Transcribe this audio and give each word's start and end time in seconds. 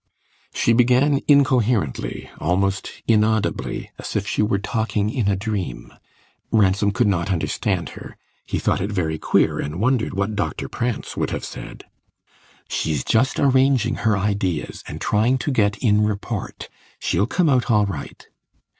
She 0.51 0.73
began 0.73 1.21
incoherently, 1.27 2.27
almost 2.39 2.89
inaudibly, 3.07 3.91
as 3.99 4.15
if 4.15 4.25
she 4.27 4.41
were 4.41 4.57
talking 4.57 5.11
in 5.11 5.27
a 5.27 5.35
dream. 5.35 5.93
Ransom 6.51 6.89
could 6.89 7.05
not 7.05 7.29
understand 7.29 7.89
her; 7.89 8.17
he 8.43 8.57
thought 8.57 8.81
it 8.81 8.91
very 8.91 9.19
queer, 9.19 9.59
and 9.59 9.79
wondered 9.79 10.15
what 10.15 10.35
Doctor 10.35 10.67
Prance 10.67 11.15
would 11.15 11.29
have 11.29 11.45
said. 11.45 11.83
"She's 12.67 13.03
just 13.03 13.37
arranging 13.39 13.97
her 13.97 14.17
ideas, 14.17 14.83
and 14.87 14.99
trying 14.99 15.37
to 15.37 15.51
get 15.51 15.77
in 15.77 16.03
report; 16.03 16.67
she'll 16.97 17.27
come 17.27 17.47
out 17.47 17.69
all 17.69 17.85
right." 17.85 18.27